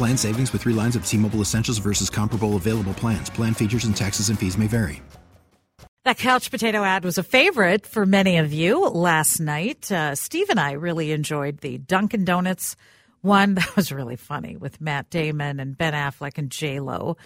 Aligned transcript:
Plan 0.00 0.16
savings 0.16 0.50
with 0.50 0.62
three 0.62 0.72
lines 0.72 0.96
of 0.96 1.04
T 1.04 1.18
Mobile 1.18 1.40
Essentials 1.42 1.76
versus 1.76 2.08
comparable 2.08 2.56
available 2.56 2.94
plans. 2.94 3.28
Plan 3.28 3.52
features 3.52 3.84
and 3.84 3.94
taxes 3.94 4.30
and 4.30 4.38
fees 4.38 4.56
may 4.56 4.66
vary. 4.66 5.02
That 6.06 6.16
couch 6.16 6.50
potato 6.50 6.82
ad 6.82 7.04
was 7.04 7.18
a 7.18 7.22
favorite 7.22 7.86
for 7.86 8.06
many 8.06 8.38
of 8.38 8.50
you 8.50 8.88
last 8.88 9.40
night. 9.40 9.92
Uh, 9.92 10.14
Steve 10.14 10.48
and 10.48 10.58
I 10.58 10.72
really 10.72 11.12
enjoyed 11.12 11.58
the 11.58 11.76
Dunkin' 11.76 12.24
Donuts 12.24 12.76
one. 13.20 13.54
That 13.56 13.76
was 13.76 13.92
really 13.92 14.16
funny 14.16 14.56
with 14.56 14.80
Matt 14.80 15.10
Damon 15.10 15.60
and 15.60 15.76
Ben 15.76 15.92
Affleck 15.92 16.38
and 16.38 16.50
J 16.50 16.80
Lo. 16.80 17.18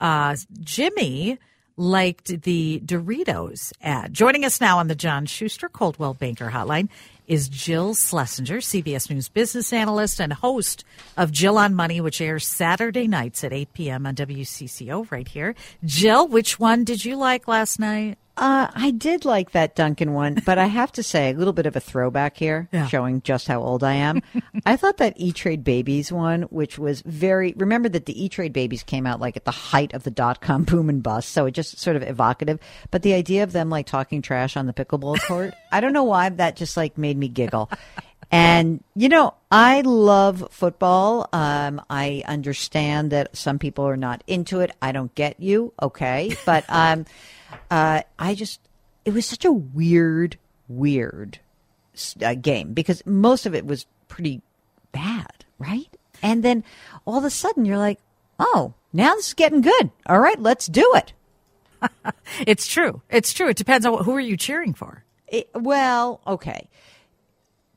Uh, 0.00 0.34
Jimmy 0.58 1.38
liked 1.76 2.42
the 2.42 2.80
Doritos 2.84 3.72
ad. 3.82 4.14
Joining 4.14 4.44
us 4.44 4.60
now 4.60 4.78
on 4.78 4.88
the 4.88 4.94
John 4.94 5.26
Schuster 5.26 5.68
Coldwell 5.68 6.14
Banker 6.14 6.50
Hotline 6.50 6.88
is 7.26 7.48
Jill 7.48 7.94
Schlesinger, 7.94 8.58
CBS 8.58 9.10
News 9.10 9.28
business 9.28 9.72
analyst 9.72 10.20
and 10.20 10.32
host 10.32 10.84
of 11.16 11.32
Jill 11.32 11.58
on 11.58 11.74
Money, 11.74 12.00
which 12.00 12.20
airs 12.20 12.46
Saturday 12.46 13.08
nights 13.08 13.44
at 13.44 13.52
8 13.52 13.72
p.m. 13.72 14.06
on 14.06 14.14
WCCO 14.14 15.10
right 15.10 15.28
here. 15.28 15.54
Jill, 15.84 16.28
which 16.28 16.58
one 16.58 16.84
did 16.84 17.04
you 17.04 17.16
like 17.16 17.48
last 17.48 17.78
night? 17.78 18.18
Uh, 18.38 18.68
I 18.74 18.90
did 18.90 19.24
like 19.24 19.52
that 19.52 19.74
Dunkin' 19.74 20.12
one, 20.12 20.42
but 20.44 20.58
I 20.58 20.66
have 20.66 20.92
to 20.92 21.02
say, 21.02 21.30
a 21.30 21.34
little 21.34 21.54
bit 21.54 21.64
of 21.64 21.74
a 21.74 21.80
throwback 21.80 22.36
here, 22.36 22.68
Yeah. 22.70 22.86
showing 22.86 23.22
just 23.22 23.48
how 23.48 23.62
old 23.62 23.82
I 23.82 23.94
am. 23.94 24.20
I 24.66 24.76
thought 24.76 24.98
that 24.98 25.14
E 25.16 25.32
Trade 25.32 25.64
Babies 25.64 26.12
one, 26.12 26.42
which 26.42 26.78
was 26.78 27.00
very, 27.00 27.54
remember 27.56 27.88
that 27.88 28.04
the 28.04 28.22
E 28.22 28.28
Trade 28.28 28.52
Babies 28.52 28.82
came 28.82 29.06
out 29.06 29.20
like 29.20 29.38
at 29.38 29.46
the 29.46 29.50
height 29.50 29.94
of 29.94 30.02
the 30.02 30.10
dot 30.10 30.42
com 30.42 30.64
boom 30.64 30.90
and 30.90 31.02
bust, 31.02 31.30
so 31.30 31.46
it 31.46 31.52
just 31.52 31.78
sort 31.78 31.96
of 31.96 32.02
evocative. 32.02 32.58
But 32.90 33.02
the 33.02 33.14
idea 33.14 33.42
of 33.42 33.52
them 33.52 33.70
like 33.70 33.86
talking 33.86 34.20
trash 34.20 34.54
on 34.56 34.66
the 34.66 34.74
pickleball 34.74 35.22
court, 35.26 35.54
I 35.72 35.80
don't 35.80 35.94
know 35.94 36.04
why 36.04 36.28
that 36.28 36.56
just 36.56 36.76
like 36.76 36.98
made 36.98 37.16
me 37.16 37.28
giggle. 37.28 37.70
And 38.30 38.82
you 38.94 39.08
know, 39.08 39.34
I 39.50 39.82
love 39.82 40.48
football. 40.50 41.28
Um, 41.32 41.80
I 41.88 42.22
understand 42.26 43.12
that 43.12 43.36
some 43.36 43.58
people 43.58 43.84
are 43.84 43.96
not 43.96 44.22
into 44.26 44.60
it. 44.60 44.72
I 44.82 44.92
don't 44.92 45.14
get 45.14 45.40
you, 45.40 45.72
okay? 45.80 46.36
But 46.44 46.64
um, 46.68 47.06
uh, 47.70 48.02
I 48.18 48.34
just 48.34 48.60
it 49.04 49.14
was 49.14 49.26
such 49.26 49.44
a 49.44 49.52
weird, 49.52 50.38
weird 50.68 51.38
uh, 52.22 52.34
game 52.34 52.72
because 52.72 53.04
most 53.06 53.46
of 53.46 53.54
it 53.54 53.64
was 53.64 53.86
pretty 54.08 54.42
bad, 54.92 55.44
right? 55.58 55.88
And 56.22 56.42
then 56.42 56.64
all 57.04 57.18
of 57.18 57.24
a 57.24 57.30
sudden 57.30 57.64
you're 57.64 57.78
like, 57.78 58.00
oh, 58.38 58.74
now 58.92 59.14
this 59.14 59.28
is 59.28 59.34
getting 59.34 59.60
good. 59.60 59.90
All 60.06 60.18
right, 60.18 60.40
let's 60.40 60.66
do 60.66 60.92
it. 60.94 61.12
It's 62.46 62.66
true. 62.66 63.02
It's 63.08 63.32
true. 63.32 63.48
It 63.48 63.56
depends 63.56 63.86
on 63.86 63.92
what, 63.92 64.04
who 64.04 64.14
are 64.14 64.20
you 64.20 64.36
cheering 64.36 64.74
for. 64.74 65.04
It, 65.28 65.48
well, 65.54 66.20
okay. 66.26 66.68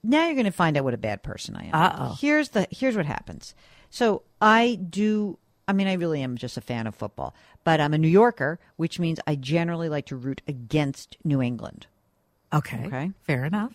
Now 0.04 0.26
you're 0.26 0.34
going 0.36 0.46
to 0.46 0.52
find 0.52 0.78
out 0.78 0.84
what 0.84 0.94
a 0.94 0.98
bad 0.98 1.24
person 1.24 1.56
I 1.56 1.66
am. 1.66 1.72
Uh-oh. 1.74 2.18
Here's 2.20 2.50
the 2.50 2.68
here's 2.72 2.96
what 2.96 3.06
happens. 3.06 3.54
So 3.90 4.24
I 4.42 4.76
do. 4.90 5.38
I 5.68 5.74
mean, 5.74 5.88
I 5.88 5.94
really 5.94 6.22
am 6.24 6.36
just 6.38 6.58
a 6.58 6.62
fan 6.62 6.88
of 6.88 6.96
football, 6.96 7.36
but 7.64 7.80
I'm 7.80 7.94
a 7.94 7.98
New 7.98 8.08
Yorker, 8.08 8.60
which 8.78 8.98
means 9.00 9.20
I 9.28 9.36
generally 9.36 9.88
like 9.90 10.08
to 10.08 10.16
root 10.16 10.42
against 10.48 11.18
New 11.24 11.42
England. 11.42 11.86
Okay. 12.52 12.86
Okay. 12.88 13.12
Fair 13.24 13.46
enough. 13.46 13.74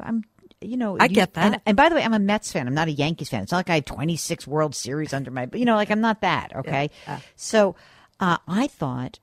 I'm, 0.00 0.24
you 0.62 0.76
know, 0.78 0.96
I 0.98 1.04
you- 1.04 1.10
get 1.14 1.34
that. 1.34 1.44
And, 1.52 1.60
and 1.66 1.76
by 1.76 1.88
the 1.90 1.94
way, 1.94 2.02
I'm 2.02 2.14
a 2.14 2.18
Mets 2.18 2.50
fan. 2.52 2.66
I'm 2.66 2.74
not 2.74 2.88
a 2.88 2.92
Yankees 2.92 3.28
fan. 3.28 3.42
It's 3.42 3.52
not 3.52 3.58
like 3.58 3.70
I 3.70 3.74
have 3.76 3.84
26 3.84 4.46
World 4.46 4.74
Series 4.74 5.12
under 5.12 5.30
my, 5.30 5.46
you 5.52 5.64
know, 5.66 5.74
like 5.76 5.90
I'm 5.90 6.00
not 6.00 6.22
that. 6.22 6.56
Okay. 6.56 6.88
So 7.36 7.76
uh, 8.18 8.38
I 8.48 8.66
thought 8.66 9.18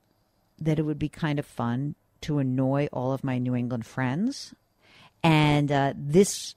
that 0.60 0.78
it 0.78 0.84
would 0.84 1.00
be 1.00 1.10
kind 1.10 1.40
of 1.40 1.46
fun 1.48 1.96
to 2.22 2.38
annoy 2.40 2.88
all 2.94 3.12
of 3.12 3.24
my 3.24 3.40
New 3.40 3.56
England 3.56 3.86
friends. 3.88 4.54
And 5.24 5.72
uh, 5.72 5.94
this, 5.96 6.56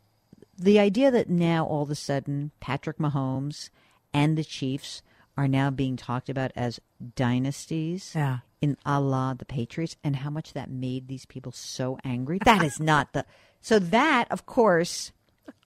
the 0.59 0.79
idea 0.79 1.11
that 1.11 1.29
now 1.29 1.65
all 1.67 1.83
of 1.83 1.91
a 1.91 1.95
sudden 1.95 2.51
Patrick 2.61 2.99
Mahomes 2.99 3.71
and 4.13 4.37
the 4.37 4.45
Chiefs 4.45 5.03
are 5.37 5.49
now 5.49 5.71
being 5.71 5.97
talked 5.97 6.29
about 6.29 6.51
as 6.55 6.81
dynasties 7.17 8.13
Yeah. 8.15 8.39
in 8.61 8.77
Allah 8.85 9.35
the 9.39 9.45
Patriots 9.45 9.97
and 10.05 10.17
how 10.17 10.31
much 10.31 10.53
that 10.53 10.71
made 10.71 11.09
these 11.09 11.25
people 11.25 11.53
so 11.53 11.99
angry. 12.05 12.39
That 12.45 12.63
is 12.63 12.79
not 12.81 13.13
the. 13.13 13.25
So 13.63 13.79
that, 13.79 14.27
of 14.31 14.47
course, 14.47 15.13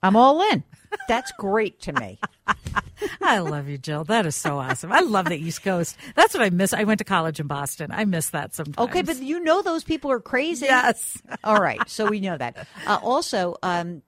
I'm 0.02 0.16
all 0.16 0.42
in. 0.52 0.62
That's 1.08 1.32
great 1.32 1.80
to 1.82 1.92
me. 1.92 2.18
I 3.22 3.38
love 3.38 3.68
you, 3.68 3.78
Jill. 3.78 4.04
That 4.04 4.26
is 4.26 4.36
so 4.36 4.58
awesome. 4.58 4.92
I 4.92 5.00
love 5.00 5.26
the 5.26 5.36
East 5.36 5.62
Coast. 5.62 5.96
That's 6.14 6.34
what 6.34 6.42
I 6.42 6.50
miss. 6.50 6.72
I 6.72 6.84
went 6.84 6.98
to 6.98 7.04
college 7.04 7.40
in 7.40 7.46
Boston. 7.46 7.90
I 7.90 8.04
miss 8.04 8.30
that 8.30 8.54
sometimes. 8.54 8.88
Okay, 8.88 9.02
but 9.02 9.20
you 9.20 9.40
know 9.40 9.62
those 9.62 9.84
people 9.84 10.10
are 10.10 10.20
crazy. 10.20 10.66
yes. 10.66 11.20
All 11.44 11.60
right, 11.60 11.80
so 11.88 12.06
we 12.06 12.20
know 12.20 12.36
that. 12.36 12.68
Uh, 12.86 12.98
also, 13.02 13.56
um, 13.62 14.02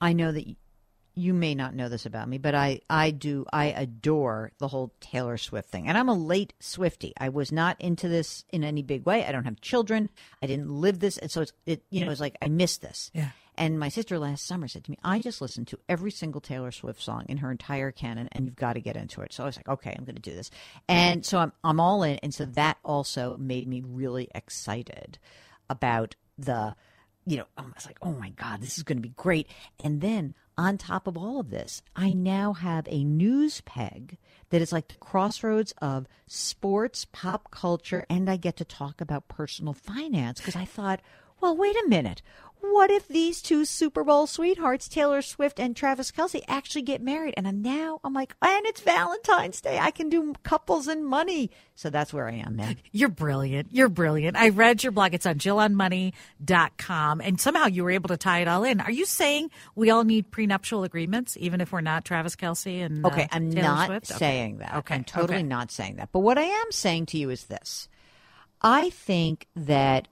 I 0.00 0.12
know 0.12 0.32
that 0.32 0.46
you 1.14 1.34
may 1.34 1.54
not 1.54 1.74
know 1.74 1.88
this 1.88 2.06
about 2.06 2.28
me, 2.28 2.38
but 2.38 2.54
I, 2.54 2.80
I 2.88 3.10
do 3.10 3.44
I 3.52 3.66
adore 3.66 4.52
the 4.58 4.68
whole 4.68 4.92
Taylor 5.00 5.36
Swift 5.36 5.68
thing, 5.68 5.88
and 5.88 5.98
I'm 5.98 6.08
a 6.08 6.14
late 6.14 6.54
Swiftie. 6.60 7.12
I 7.18 7.28
was 7.28 7.52
not 7.52 7.80
into 7.80 8.08
this 8.08 8.44
in 8.50 8.64
any 8.64 8.82
big 8.82 9.04
way. 9.04 9.24
I 9.24 9.32
don't 9.32 9.44
have 9.44 9.60
children. 9.60 10.08
I 10.42 10.46
didn't 10.46 10.70
live 10.70 11.00
this, 11.00 11.18
and 11.18 11.30
so 11.30 11.42
it's 11.42 11.52
it 11.66 11.82
you 11.90 12.04
know 12.04 12.10
it's 12.10 12.20
like 12.20 12.36
I 12.40 12.48
missed 12.48 12.80
this. 12.82 13.10
Yeah. 13.14 13.30
And 13.56 13.78
my 13.78 13.88
sister 13.88 14.18
last 14.18 14.46
summer 14.46 14.66
said 14.66 14.84
to 14.84 14.90
me, 14.90 14.98
I 15.04 15.18
just 15.18 15.40
listened 15.40 15.68
to 15.68 15.78
every 15.88 16.10
single 16.10 16.40
Taylor 16.40 16.70
Swift 16.70 17.02
song 17.02 17.26
in 17.28 17.38
her 17.38 17.50
entire 17.50 17.92
canon, 17.92 18.28
and 18.32 18.46
you've 18.46 18.56
got 18.56 18.74
to 18.74 18.80
get 18.80 18.96
into 18.96 19.20
it. 19.20 19.32
So 19.32 19.42
I 19.42 19.46
was 19.46 19.56
like, 19.56 19.68
okay, 19.68 19.94
I'm 19.96 20.04
going 20.04 20.16
to 20.16 20.22
do 20.22 20.34
this. 20.34 20.50
And 20.88 21.24
so 21.24 21.38
I'm, 21.38 21.52
I'm 21.62 21.80
all 21.80 22.02
in. 22.02 22.18
And 22.22 22.32
so 22.32 22.46
that 22.46 22.78
also 22.82 23.36
made 23.38 23.68
me 23.68 23.82
really 23.86 24.28
excited 24.34 25.18
about 25.68 26.14
the, 26.38 26.74
you 27.26 27.36
know, 27.36 27.46
I 27.56 27.62
was 27.62 27.86
like, 27.86 27.98
oh 28.00 28.12
my 28.12 28.30
God, 28.30 28.62
this 28.62 28.78
is 28.78 28.84
going 28.84 28.98
to 28.98 29.02
be 29.02 29.10
great. 29.10 29.48
And 29.84 30.00
then 30.00 30.34
on 30.56 30.78
top 30.78 31.06
of 31.06 31.16
all 31.16 31.40
of 31.40 31.50
this, 31.50 31.82
I 31.94 32.12
now 32.12 32.54
have 32.54 32.86
a 32.88 33.04
news 33.04 33.60
peg 33.62 34.18
that 34.50 34.62
is 34.62 34.72
like 34.72 34.88
the 34.88 34.94
crossroads 34.96 35.72
of 35.80 36.06
sports, 36.26 37.06
pop 37.12 37.50
culture, 37.50 38.04
and 38.10 38.28
I 38.30 38.36
get 38.36 38.56
to 38.58 38.64
talk 38.64 39.00
about 39.00 39.28
personal 39.28 39.72
finance 39.72 40.40
because 40.40 40.56
I 40.56 40.64
thought, 40.64 41.00
well, 41.42 41.56
wait 41.56 41.76
a 41.76 41.88
minute. 41.88 42.22
What 42.60 42.92
if 42.92 43.08
these 43.08 43.42
two 43.42 43.64
Super 43.64 44.04
Bowl 44.04 44.28
sweethearts, 44.28 44.88
Taylor 44.88 45.20
Swift 45.20 45.58
and 45.58 45.74
Travis 45.74 46.12
Kelce, 46.12 46.44
actually 46.46 46.82
get 46.82 47.02
married? 47.02 47.34
And 47.36 47.48
I'm 47.48 47.60
now 47.60 47.98
I'm 48.04 48.14
like, 48.14 48.36
and 48.40 48.64
it's 48.66 48.80
Valentine's 48.80 49.60
Day. 49.60 49.80
I 49.80 49.90
can 49.90 50.08
do 50.08 50.32
couples 50.44 50.86
and 50.86 51.04
money. 51.04 51.50
So 51.74 51.90
that's 51.90 52.12
where 52.14 52.28
I 52.28 52.34
am, 52.34 52.54
man. 52.54 52.76
You're 52.92 53.08
brilliant. 53.08 53.72
You're 53.72 53.88
brilliant. 53.88 54.36
I 54.36 54.50
read 54.50 54.84
your 54.84 54.92
blog. 54.92 55.12
It's 55.12 55.26
on 55.26 55.34
jillonmoney.com. 55.38 57.20
And 57.20 57.40
somehow 57.40 57.66
you 57.66 57.82
were 57.82 57.90
able 57.90 58.08
to 58.10 58.16
tie 58.16 58.42
it 58.42 58.48
all 58.48 58.62
in. 58.62 58.80
Are 58.80 58.92
you 58.92 59.06
saying 59.06 59.50
we 59.74 59.90
all 59.90 60.04
need 60.04 60.30
prenuptial 60.30 60.84
agreements, 60.84 61.36
even 61.40 61.60
if 61.60 61.72
we're 61.72 61.80
not 61.80 62.04
Travis 62.04 62.36
Kelce 62.36 62.84
and 62.86 63.04
uh, 63.04 63.08
Okay, 63.08 63.28
I'm 63.32 63.50
Taylor 63.50 63.62
not 63.62 63.86
Swift? 63.88 64.10
Okay. 64.12 64.18
saying 64.18 64.58
that. 64.58 64.74
Okay. 64.76 64.94
I'm 64.94 65.04
totally 65.04 65.38
okay. 65.38 65.42
not 65.42 65.72
saying 65.72 65.96
that. 65.96 66.10
But 66.12 66.20
what 66.20 66.38
I 66.38 66.44
am 66.44 66.70
saying 66.70 67.06
to 67.06 67.18
you 67.18 67.28
is 67.30 67.46
this 67.46 67.88
I 68.62 68.90
think 68.90 69.48
that 69.56 70.06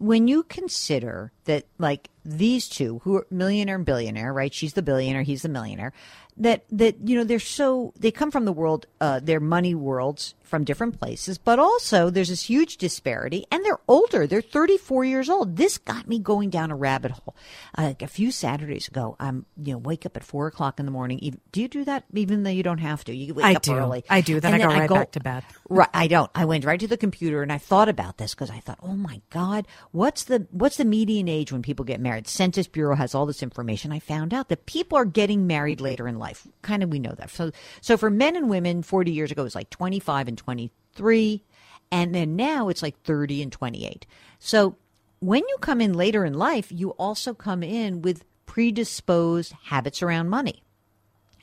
when 0.00 0.28
you 0.28 0.42
consider 0.42 1.32
that 1.44 1.64
like 1.78 2.10
these 2.24 2.68
two 2.68 3.00
who 3.04 3.16
are 3.16 3.26
millionaire 3.30 3.76
and 3.76 3.84
billionaire, 3.84 4.32
right? 4.32 4.52
She's 4.52 4.72
the 4.74 4.82
billionaire, 4.82 5.22
he's 5.22 5.42
the 5.42 5.48
millionaire. 5.48 5.92
That 6.36 6.64
that 6.72 6.96
you 7.06 7.16
know 7.16 7.22
they're 7.22 7.38
so 7.38 7.92
they 7.96 8.10
come 8.10 8.32
from 8.32 8.44
the 8.44 8.52
world, 8.52 8.86
uh, 9.00 9.20
their 9.20 9.38
money 9.38 9.72
worlds 9.72 10.34
from 10.42 10.64
different 10.64 10.98
places, 10.98 11.38
but 11.38 11.60
also 11.60 12.10
there's 12.10 12.28
this 12.28 12.42
huge 12.42 12.76
disparity, 12.76 13.46
and 13.52 13.64
they're 13.64 13.78
older. 13.86 14.26
They're 14.26 14.40
34 14.42 15.04
years 15.04 15.30
old. 15.30 15.56
This 15.56 15.78
got 15.78 16.08
me 16.08 16.18
going 16.18 16.50
down 16.50 16.72
a 16.72 16.76
rabbit 16.76 17.12
hole. 17.12 17.36
Uh, 17.78 17.82
like 17.84 18.02
a 18.02 18.08
few 18.08 18.32
Saturdays 18.32 18.88
ago, 18.88 19.14
I'm 19.20 19.46
you 19.62 19.74
know 19.74 19.78
wake 19.78 20.06
up 20.06 20.16
at 20.16 20.24
four 20.24 20.48
o'clock 20.48 20.80
in 20.80 20.86
the 20.86 20.90
morning. 20.92 21.38
Do 21.52 21.62
you 21.62 21.68
do 21.68 21.84
that? 21.84 22.02
Even 22.12 22.42
though 22.42 22.50
you 22.50 22.64
don't 22.64 22.78
have 22.78 23.04
to, 23.04 23.14
you 23.14 23.32
wake 23.32 23.44
I 23.44 23.54
up 23.54 23.62
do. 23.62 23.74
early. 23.76 24.02
I 24.10 24.20
do. 24.20 24.40
Then 24.40 24.54
And 24.54 24.62
I 24.64 24.66
go 24.66 24.72
right 24.74 24.90
back 24.90 25.12
to 25.12 25.20
bed. 25.20 25.44
Right, 25.68 25.88
I 25.94 26.08
don't. 26.08 26.30
I 26.34 26.46
went 26.46 26.64
right 26.64 26.80
to 26.80 26.88
the 26.88 26.96
computer 26.96 27.42
and 27.44 27.52
I 27.52 27.58
thought 27.58 27.88
about 27.88 28.18
this 28.18 28.34
because 28.34 28.50
I 28.50 28.58
thought, 28.58 28.80
oh 28.82 28.96
my 28.96 29.20
god, 29.30 29.68
what's 29.92 30.24
the 30.24 30.48
what's 30.50 30.78
the 30.78 30.84
median 30.84 31.28
age 31.34 31.52
when 31.52 31.62
people 31.62 31.84
get 31.84 32.00
married? 32.00 32.26
Census 32.26 32.66
Bureau 32.66 32.96
has 32.96 33.14
all 33.14 33.26
this 33.26 33.42
information. 33.42 33.92
I 33.92 33.98
found 33.98 34.32
out 34.32 34.48
that 34.48 34.66
people 34.66 34.96
are 34.96 35.04
getting 35.04 35.46
married 35.46 35.80
later 35.80 36.08
in 36.08 36.18
life. 36.18 36.46
Kind 36.62 36.82
of, 36.82 36.88
we 36.90 36.98
know 36.98 37.14
that. 37.18 37.30
So, 37.30 37.50
so 37.80 37.96
for 37.96 38.08
men 38.08 38.36
and 38.36 38.48
women, 38.48 38.82
forty 38.82 39.12
years 39.12 39.30
ago 39.30 39.42
it 39.42 39.44
was 39.44 39.54
like 39.54 39.70
twenty 39.70 40.00
five 40.00 40.28
and 40.28 40.38
twenty 40.38 40.70
three, 40.94 41.44
and 41.90 42.14
then 42.14 42.36
now 42.36 42.68
it's 42.68 42.82
like 42.82 43.02
thirty 43.02 43.42
and 43.42 43.52
twenty 43.52 43.86
eight. 43.86 44.06
So 44.38 44.76
when 45.20 45.42
you 45.48 45.56
come 45.60 45.80
in 45.80 45.92
later 45.94 46.24
in 46.24 46.34
life, 46.34 46.70
you 46.70 46.90
also 46.90 47.34
come 47.34 47.62
in 47.62 48.02
with 48.02 48.24
predisposed 48.46 49.52
habits 49.64 50.02
around 50.02 50.28
money. 50.28 50.62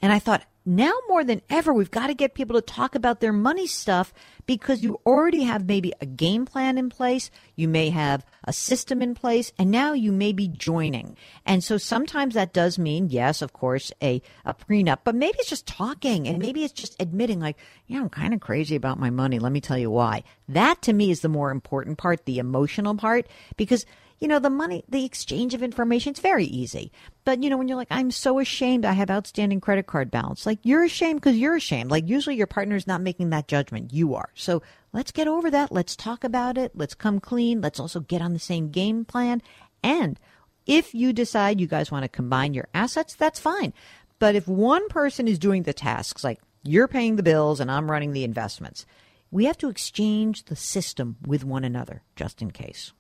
And 0.02 0.14
I 0.14 0.20
thought, 0.20 0.44
now 0.66 0.94
more 1.08 1.24
than 1.24 1.42
ever, 1.50 1.74
we've 1.74 1.90
got 1.90 2.08
to 2.08 2.14
get 2.14 2.36
people 2.36 2.56
to 2.56 2.62
talk 2.62 2.94
about 2.94 3.20
their 3.20 3.34
money 3.34 3.66
stuff 3.66 4.14
because 4.46 4.84
you 4.84 5.00
already 5.06 5.44
have 5.44 5.66
maybe 5.66 5.94
a 6.00 6.06
game 6.06 6.46
plan 6.46 6.78
in 6.78 6.90
place. 6.90 7.32
You 7.56 7.68
may 7.68 7.90
have 7.90 8.26
a 8.44 8.54
system 8.54 9.02
in 9.02 9.16
place, 9.16 9.52
and 9.58 9.72
now 9.72 9.94
you 9.94 10.12
may 10.12 10.34
be 10.34 10.48
joining. 10.48 11.18
And 11.46 11.64
so 11.64 11.78
sometimes 11.78 12.36
that 12.36 12.54
does 12.54 12.78
mean, 12.78 13.10
yes, 13.10 13.42
of 13.42 13.54
course, 13.54 13.92
a, 14.04 14.22
a 14.46 14.54
prenup, 14.54 15.00
but 15.04 15.16
maybe 15.16 15.38
it's 15.40 15.50
just 15.50 15.66
talking 15.66 16.28
and 16.28 16.38
maybe 16.38 16.64
it's 16.64 16.74
just 16.74 16.96
admitting, 17.02 17.40
like, 17.40 17.58
yeah, 17.88 18.00
I'm 18.00 18.10
kind 18.10 18.34
of 18.34 18.40
crazy 18.40 18.76
about 18.76 19.00
my 19.00 19.10
money. 19.10 19.40
Let 19.40 19.52
me 19.52 19.62
tell 19.62 19.78
you 19.78 19.90
why. 19.90 20.24
That 20.48 20.82
to 20.84 20.94
me 20.94 21.12
is 21.12 21.22
the 21.22 21.30
more 21.30 21.52
important 21.52 21.98
part, 21.98 22.26
the 22.26 22.40
emotional 22.40 22.96
part, 22.96 23.28
because 23.58 23.86
you 24.22 24.28
know, 24.28 24.38
the 24.38 24.52
money, 24.52 24.86
the 24.88 25.04
exchange 25.04 25.56
of 25.56 25.64
information, 25.64 26.12
it's 26.12 26.20
very 26.20 26.46
easy. 26.46 26.92
But, 27.26 27.42
you 27.42 27.50
know, 27.50 27.58
when 27.58 27.68
you're 27.68 27.76
like, 27.76 27.88
I'm 27.90 28.12
so 28.12 28.38
ashamed 28.38 28.86
I 28.86 28.94
have 28.94 29.10
outstanding 29.10 29.60
credit 29.60 29.88
card 29.88 30.12
balance, 30.12 30.46
like 30.46 30.60
you're 30.62 30.84
ashamed 30.84 31.20
because 31.20 31.38
you're 31.38 31.56
ashamed. 31.56 31.90
Like 31.90 32.08
usually 32.08 32.36
your 32.36 32.46
partner's 32.48 32.86
not 32.86 33.02
making 33.02 33.32
that 33.32 33.48
judgment. 33.48 33.92
You 33.92 34.14
are. 34.14 34.30
So 34.36 34.62
let's 34.94 35.12
get 35.12 35.28
over 35.28 35.50
that. 35.50 35.72
Let's 35.72 35.96
talk 35.96 36.24
about 36.24 36.60
it. 36.60 36.72
Let's 36.76 36.94
come 36.94 37.20
clean. 37.20 37.62
Let's 37.62 37.80
also 37.80 38.00
get 38.00 38.22
on 38.22 38.34
the 38.34 38.40
same 38.40 38.70
game 38.70 39.06
plan. 39.06 39.42
And 39.84 40.20
if 40.68 40.94
you 40.94 41.14
decide 41.14 41.60
you 41.60 41.66
guys 41.66 41.92
want 41.92 42.04
to 42.04 42.10
combine 42.10 42.54
your 42.54 42.68
assets, 42.76 43.16
that's 43.16 43.40
fine. 43.40 43.74
But 44.20 44.36
if 44.36 44.48
one 44.48 44.88
person 44.90 45.28
is 45.28 45.40
doing 45.40 45.64
the 45.64 45.74
tasks, 45.74 46.24
like 46.24 46.40
you're 46.62 46.88
paying 46.88 47.16
the 47.16 47.24
bills 47.24 47.60
and 47.60 47.72
I'm 47.72 47.90
running 47.90 48.14
the 48.14 48.24
investments, 48.24 48.86
we 49.32 49.46
have 49.46 49.58
to 49.58 49.70
exchange 49.70 50.46
the 50.46 50.56
system 50.56 51.18
with 51.26 51.44
one 51.44 51.64
another 51.64 52.04
just 52.16 52.44
in 52.44 52.52
case. 52.52 52.94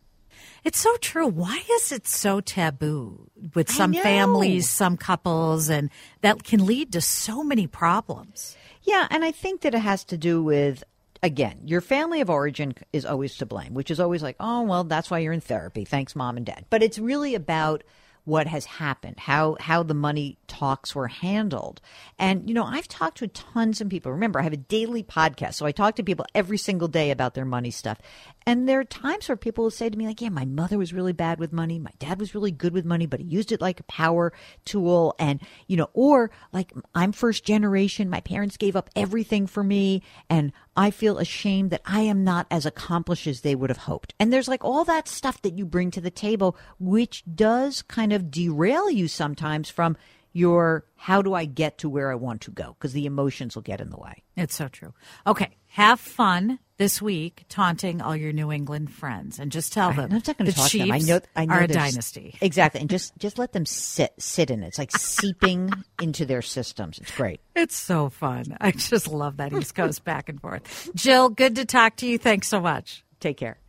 It's 0.63 0.79
so 0.79 0.95
true. 0.97 1.27
Why 1.27 1.61
is 1.71 1.91
it 1.91 2.07
so 2.07 2.39
taboo 2.39 3.29
with 3.53 3.71
some 3.71 3.93
families, 3.93 4.69
some 4.69 4.97
couples, 4.97 5.69
and 5.69 5.89
that 6.21 6.43
can 6.43 6.65
lead 6.65 6.93
to 6.93 7.01
so 7.01 7.43
many 7.43 7.67
problems? 7.67 8.55
Yeah, 8.83 9.07
and 9.09 9.23
I 9.23 9.31
think 9.31 9.61
that 9.61 9.75
it 9.75 9.79
has 9.79 10.03
to 10.05 10.17
do 10.17 10.43
with 10.43 10.83
again, 11.23 11.59
your 11.65 11.81
family 11.81 12.21
of 12.21 12.29
origin 12.29 12.73
is 12.91 13.05
always 13.05 13.37
to 13.37 13.45
blame, 13.45 13.73
which 13.73 13.91
is 13.91 13.99
always 13.99 14.23
like, 14.23 14.35
"Oh, 14.39 14.63
well, 14.63 14.83
that's 14.83 15.11
why 15.11 15.19
you're 15.19 15.33
in 15.33 15.41
therapy. 15.41 15.85
Thanks 15.85 16.15
mom 16.15 16.37
and 16.37 16.45
dad." 16.45 16.65
But 16.69 16.83
it's 16.83 16.97
really 16.97 17.35
about 17.35 17.83
what 18.23 18.47
has 18.47 18.65
happened, 18.65 19.19
how 19.19 19.57
how 19.59 19.83
the 19.83 19.93
money 19.93 20.37
talks 20.47 20.93
were 20.93 21.07
handled. 21.07 21.81
And 22.19 22.47
you 22.47 22.53
know, 22.53 22.65
I've 22.65 22.87
talked 22.87 23.17
to 23.19 23.27
tons 23.27 23.81
of 23.81 23.89
people. 23.89 24.11
Remember, 24.11 24.39
I 24.39 24.43
have 24.43 24.53
a 24.53 24.57
daily 24.57 25.03
podcast, 25.03 25.55
so 25.55 25.65
I 25.65 25.71
talk 25.71 25.95
to 25.95 26.03
people 26.03 26.25
every 26.35 26.57
single 26.57 26.87
day 26.87 27.11
about 27.11 27.33
their 27.33 27.45
money 27.45 27.71
stuff. 27.71 27.99
And 28.45 28.67
there 28.67 28.79
are 28.79 28.85
times 28.85 29.29
where 29.29 29.35
people 29.35 29.63
will 29.63 29.71
say 29.71 29.89
to 29.89 29.97
me 29.97 30.07
like, 30.07 30.21
"Yeah, 30.21 30.29
my 30.29 30.45
mother 30.45 30.77
was 30.77 30.93
really 30.93 31.13
bad 31.13 31.39
with 31.39 31.53
money. 31.53 31.79
My 31.79 31.91
dad 31.99 32.19
was 32.19 32.33
really 32.33 32.51
good 32.51 32.73
with 32.73 32.85
money, 32.85 33.05
but 33.05 33.19
he 33.19 33.25
used 33.25 33.51
it 33.51 33.61
like 33.61 33.79
a 33.79 33.83
power 33.83 34.33
tool." 34.65 35.15
And 35.19 35.39
you 35.67 35.77
know, 35.77 35.89
or 35.93 36.31
like 36.51 36.73
I'm 36.95 37.11
first 37.11 37.43
generation, 37.43 38.09
my 38.09 38.21
parents 38.21 38.57
gave 38.57 38.75
up 38.75 38.89
everything 38.95 39.47
for 39.47 39.63
me, 39.63 40.01
and 40.29 40.51
I 40.75 40.91
feel 40.91 41.17
ashamed 41.17 41.69
that 41.71 41.81
I 41.85 42.01
am 42.01 42.23
not 42.23 42.47
as 42.49 42.65
accomplished 42.65 43.27
as 43.27 43.41
they 43.41 43.55
would 43.55 43.69
have 43.69 43.77
hoped. 43.77 44.13
And 44.19 44.31
there's 44.31 44.47
like 44.47 44.63
all 44.63 44.85
that 44.85 45.07
stuff 45.07 45.41
that 45.41 45.57
you 45.57 45.65
bring 45.65 45.91
to 45.91 46.01
the 46.01 46.11
table, 46.11 46.57
which 46.79 47.23
does 47.33 47.81
kind 47.81 48.13
of 48.13 48.31
derail 48.31 48.89
you 48.89 49.07
sometimes 49.07 49.69
from 49.69 49.97
your 50.33 50.85
how 50.95 51.21
do 51.21 51.33
I 51.33 51.45
get 51.45 51.79
to 51.79 51.89
where 51.89 52.11
I 52.11 52.15
want 52.15 52.41
to 52.41 52.51
go? 52.51 52.75
Because 52.77 52.93
the 52.93 53.05
emotions 53.05 53.55
will 53.55 53.63
get 53.63 53.81
in 53.81 53.89
the 53.89 53.97
way. 53.97 54.23
It's 54.35 54.55
so 54.55 54.67
true. 54.67 54.93
Okay, 55.25 55.49
have 55.67 55.99
fun 55.99 56.59
this 56.77 57.01
week 57.01 57.45
taunting 57.49 58.01
all 58.01 58.15
your 58.15 58.33
New 58.33 58.51
England 58.51 58.91
friends, 58.91 59.39
and 59.39 59.51
just 59.51 59.73
tell 59.73 59.91
them 59.93 60.05
I'm 60.05 60.13
not 60.13 60.37
going 60.37 60.49
to 60.49 60.53
talk 60.53 60.69
to 60.69 60.77
them. 60.79 60.91
I 60.91 60.99
know, 60.99 61.19
I 61.35 61.45
know 61.45 61.53
are 61.55 61.61
a 61.61 61.67
dynasty. 61.67 62.35
Exactly. 62.41 62.81
And 62.81 62.89
just, 62.89 63.17
just 63.17 63.37
let 63.37 63.53
them 63.53 63.65
sit, 63.65 64.13
sit 64.17 64.49
in 64.49 64.63
it. 64.63 64.67
It's 64.67 64.77
like 64.77 64.91
seeping 64.91 65.71
into 66.01 66.25
their 66.25 66.41
systems. 66.41 66.97
It's 66.99 67.15
great. 67.15 67.39
It's 67.55 67.75
so 67.75 68.09
fun. 68.09 68.57
I 68.59 68.71
just 68.71 69.07
love 69.07 69.37
that 69.37 69.53
East 69.53 69.75
Coast 69.75 70.03
back 70.03 70.29
and 70.29 70.41
forth. 70.41 70.89
Jill, 70.95 71.29
good 71.29 71.55
to 71.57 71.65
talk 71.65 71.97
to 71.97 72.07
you. 72.07 72.17
Thanks 72.17 72.47
so 72.47 72.59
much. 72.61 73.03
Take 73.19 73.37
care. 73.37 73.59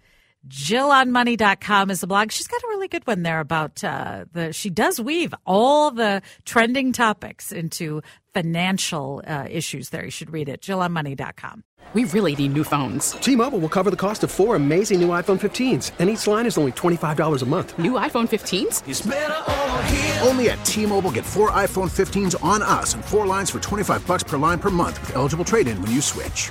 JillOnMoney.com 0.48 1.90
is 1.90 2.00
the 2.00 2.08
blog. 2.08 2.32
She's 2.32 2.48
got 2.48 2.60
a 2.62 2.66
really 2.68 2.88
good 2.88 3.06
one 3.06 3.22
there 3.22 3.38
about 3.38 3.82
uh, 3.84 4.24
the. 4.32 4.52
She 4.52 4.70
does 4.70 5.00
weave 5.00 5.32
all 5.46 5.92
the 5.92 6.20
trending 6.44 6.92
topics 6.92 7.52
into 7.52 8.02
financial 8.34 9.22
uh, 9.26 9.46
issues. 9.48 9.90
There, 9.90 10.04
you 10.04 10.10
should 10.10 10.32
read 10.32 10.48
it. 10.48 10.60
JillOnMoney.com. 10.60 11.62
We 11.94 12.04
really 12.04 12.34
need 12.34 12.54
new 12.54 12.64
phones. 12.64 13.12
T-Mobile 13.12 13.58
will 13.58 13.68
cover 13.68 13.90
the 13.90 13.96
cost 13.96 14.24
of 14.24 14.30
four 14.30 14.56
amazing 14.56 15.00
new 15.00 15.08
iPhone 15.08 15.38
15s, 15.38 15.90
and 15.98 16.08
each 16.08 16.26
line 16.26 16.46
is 16.46 16.56
only 16.56 16.72
$25 16.72 17.42
a 17.42 17.46
month. 17.46 17.78
New 17.78 17.92
iPhone 17.92 18.26
15s? 18.26 20.26
Only 20.26 20.50
at 20.50 20.64
T-Mobile 20.64 21.10
get 21.10 21.26
four 21.26 21.50
iPhone 21.50 21.90
15s 21.90 22.42
on 22.42 22.62
us 22.62 22.94
and 22.94 23.04
four 23.04 23.26
lines 23.26 23.50
for 23.50 23.60
25 23.60 24.06
bucks 24.06 24.22
per 24.22 24.38
line 24.38 24.58
per 24.58 24.70
month 24.70 24.98
with 25.00 25.16
eligible 25.16 25.44
trade-in 25.44 25.80
when 25.82 25.90
you 25.90 26.00
switch. 26.00 26.50